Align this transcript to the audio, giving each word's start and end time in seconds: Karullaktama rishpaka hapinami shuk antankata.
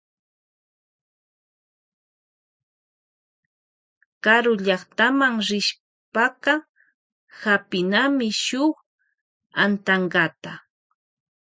Karullaktama 4.23 5.27
rishpaka 5.47 6.53
hapinami 7.41 8.29
shuk 8.43 8.75
antankata. 9.63 10.53